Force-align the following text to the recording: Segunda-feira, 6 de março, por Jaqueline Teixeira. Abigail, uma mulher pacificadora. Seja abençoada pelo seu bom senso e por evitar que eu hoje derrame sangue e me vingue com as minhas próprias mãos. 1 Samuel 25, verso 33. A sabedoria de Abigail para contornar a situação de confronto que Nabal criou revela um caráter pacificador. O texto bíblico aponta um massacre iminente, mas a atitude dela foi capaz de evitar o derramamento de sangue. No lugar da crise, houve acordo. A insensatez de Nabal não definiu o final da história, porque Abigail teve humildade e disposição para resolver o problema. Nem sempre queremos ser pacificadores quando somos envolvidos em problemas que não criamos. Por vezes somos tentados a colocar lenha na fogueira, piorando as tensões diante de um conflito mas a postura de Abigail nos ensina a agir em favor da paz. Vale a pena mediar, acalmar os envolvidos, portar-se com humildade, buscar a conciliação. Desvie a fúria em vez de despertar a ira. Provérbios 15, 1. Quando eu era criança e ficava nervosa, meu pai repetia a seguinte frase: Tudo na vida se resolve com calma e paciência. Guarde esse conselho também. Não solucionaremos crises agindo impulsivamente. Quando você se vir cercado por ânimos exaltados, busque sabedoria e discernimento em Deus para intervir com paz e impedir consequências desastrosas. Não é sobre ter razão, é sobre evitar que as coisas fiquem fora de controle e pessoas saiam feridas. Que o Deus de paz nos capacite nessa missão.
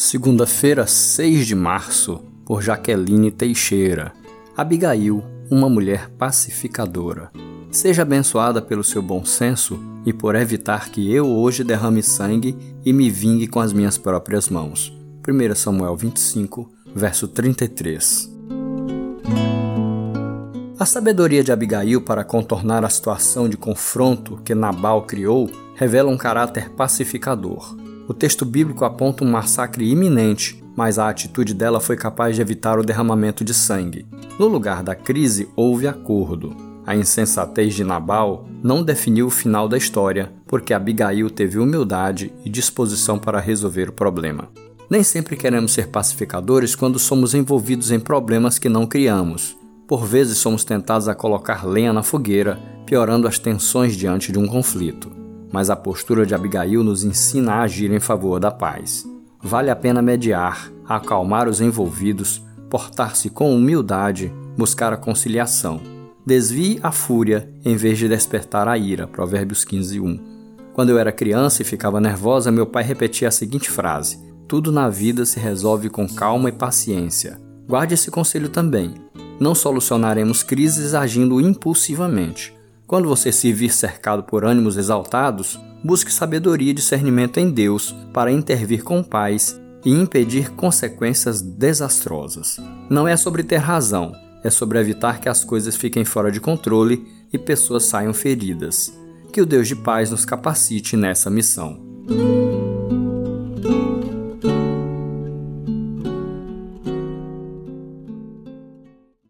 Segunda-feira, 0.00 0.86
6 0.86 1.44
de 1.44 1.56
março, 1.56 2.20
por 2.44 2.62
Jaqueline 2.62 3.32
Teixeira. 3.32 4.12
Abigail, 4.56 5.24
uma 5.50 5.68
mulher 5.68 6.08
pacificadora. 6.10 7.32
Seja 7.72 8.02
abençoada 8.02 8.62
pelo 8.62 8.84
seu 8.84 9.02
bom 9.02 9.24
senso 9.24 9.76
e 10.06 10.12
por 10.12 10.36
evitar 10.36 10.90
que 10.90 11.12
eu 11.12 11.26
hoje 11.26 11.64
derrame 11.64 12.00
sangue 12.00 12.56
e 12.84 12.92
me 12.92 13.10
vingue 13.10 13.48
com 13.48 13.58
as 13.58 13.72
minhas 13.72 13.98
próprias 13.98 14.48
mãos. 14.48 14.96
1 15.28 15.54
Samuel 15.56 15.96
25, 15.96 16.70
verso 16.94 17.26
33. 17.26 18.30
A 20.78 20.86
sabedoria 20.86 21.42
de 21.42 21.50
Abigail 21.50 22.00
para 22.02 22.22
contornar 22.22 22.84
a 22.84 22.88
situação 22.88 23.48
de 23.48 23.56
confronto 23.56 24.40
que 24.44 24.54
Nabal 24.54 25.02
criou 25.02 25.50
revela 25.74 26.08
um 26.08 26.16
caráter 26.16 26.70
pacificador. 26.70 27.87
O 28.08 28.14
texto 28.14 28.46
bíblico 28.46 28.86
aponta 28.86 29.22
um 29.22 29.30
massacre 29.30 29.86
iminente, 29.86 30.64
mas 30.74 30.98
a 30.98 31.10
atitude 31.10 31.52
dela 31.52 31.78
foi 31.78 31.94
capaz 31.94 32.34
de 32.34 32.40
evitar 32.40 32.78
o 32.78 32.82
derramamento 32.82 33.44
de 33.44 33.52
sangue. 33.52 34.06
No 34.38 34.48
lugar 34.48 34.82
da 34.82 34.94
crise, 34.94 35.46
houve 35.54 35.86
acordo. 35.86 36.56
A 36.86 36.96
insensatez 36.96 37.74
de 37.74 37.84
Nabal 37.84 38.48
não 38.62 38.82
definiu 38.82 39.26
o 39.26 39.30
final 39.30 39.68
da 39.68 39.76
história, 39.76 40.32
porque 40.46 40.72
Abigail 40.72 41.28
teve 41.28 41.58
humildade 41.58 42.32
e 42.46 42.48
disposição 42.48 43.18
para 43.18 43.40
resolver 43.40 43.90
o 43.90 43.92
problema. 43.92 44.48
Nem 44.88 45.02
sempre 45.02 45.36
queremos 45.36 45.72
ser 45.72 45.88
pacificadores 45.88 46.74
quando 46.74 46.98
somos 46.98 47.34
envolvidos 47.34 47.90
em 47.90 48.00
problemas 48.00 48.58
que 48.58 48.70
não 48.70 48.86
criamos. 48.86 49.54
Por 49.86 50.06
vezes 50.06 50.38
somos 50.38 50.64
tentados 50.64 51.08
a 51.08 51.14
colocar 51.14 51.66
lenha 51.66 51.92
na 51.92 52.02
fogueira, 52.02 52.58
piorando 52.86 53.28
as 53.28 53.38
tensões 53.38 53.94
diante 53.94 54.32
de 54.32 54.38
um 54.38 54.46
conflito 54.46 55.17
mas 55.52 55.70
a 55.70 55.76
postura 55.76 56.26
de 56.26 56.34
Abigail 56.34 56.82
nos 56.82 57.04
ensina 57.04 57.54
a 57.54 57.62
agir 57.62 57.92
em 57.92 58.00
favor 58.00 58.38
da 58.38 58.50
paz. 58.50 59.06
Vale 59.40 59.70
a 59.70 59.76
pena 59.76 60.02
mediar, 60.02 60.70
acalmar 60.86 61.48
os 61.48 61.60
envolvidos, 61.60 62.42
portar-se 62.68 63.30
com 63.30 63.54
humildade, 63.54 64.32
buscar 64.56 64.92
a 64.92 64.96
conciliação. 64.96 65.80
Desvie 66.26 66.78
a 66.82 66.92
fúria 66.92 67.48
em 67.64 67.76
vez 67.76 67.96
de 67.96 68.08
despertar 68.08 68.68
a 68.68 68.76
ira. 68.76 69.06
Provérbios 69.06 69.64
15, 69.64 70.00
1. 70.00 70.20
Quando 70.74 70.90
eu 70.90 70.98
era 70.98 71.10
criança 71.10 71.62
e 71.62 71.64
ficava 71.64 72.00
nervosa, 72.00 72.52
meu 72.52 72.66
pai 72.66 72.84
repetia 72.84 73.28
a 73.28 73.30
seguinte 73.30 73.70
frase: 73.70 74.18
Tudo 74.46 74.70
na 74.70 74.88
vida 74.88 75.24
se 75.24 75.40
resolve 75.40 75.88
com 75.88 76.06
calma 76.06 76.48
e 76.48 76.52
paciência. 76.52 77.40
Guarde 77.66 77.94
esse 77.94 78.10
conselho 78.10 78.48
também. 78.48 78.94
Não 79.40 79.54
solucionaremos 79.54 80.42
crises 80.42 80.94
agindo 80.94 81.40
impulsivamente. 81.40 82.57
Quando 82.88 83.06
você 83.06 83.30
se 83.30 83.52
vir 83.52 83.70
cercado 83.70 84.22
por 84.22 84.46
ânimos 84.46 84.78
exaltados, 84.78 85.60
busque 85.84 86.10
sabedoria 86.10 86.70
e 86.70 86.74
discernimento 86.74 87.38
em 87.38 87.50
Deus 87.50 87.94
para 88.14 88.32
intervir 88.32 88.82
com 88.82 89.02
paz 89.02 89.60
e 89.84 89.92
impedir 89.92 90.52
consequências 90.52 91.42
desastrosas. 91.42 92.56
Não 92.88 93.06
é 93.06 93.14
sobre 93.14 93.42
ter 93.42 93.58
razão, 93.58 94.12
é 94.42 94.48
sobre 94.48 94.78
evitar 94.78 95.20
que 95.20 95.28
as 95.28 95.44
coisas 95.44 95.76
fiquem 95.76 96.02
fora 96.02 96.32
de 96.32 96.40
controle 96.40 97.06
e 97.30 97.36
pessoas 97.36 97.84
saiam 97.84 98.14
feridas. 98.14 98.90
Que 99.34 99.42
o 99.42 99.46
Deus 99.46 99.68
de 99.68 99.76
paz 99.76 100.10
nos 100.10 100.24
capacite 100.24 100.96
nessa 100.96 101.28
missão. 101.28 101.78